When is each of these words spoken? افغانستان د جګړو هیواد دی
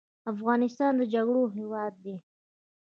افغانستان 0.31 0.91
د 0.97 1.01
جګړو 1.13 1.43
هیواد 1.57 1.93
دی 2.03 2.15